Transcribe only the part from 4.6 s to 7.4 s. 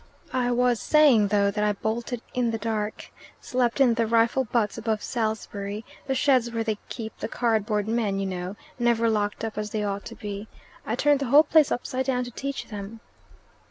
above Salisbury, the sheds where they keep the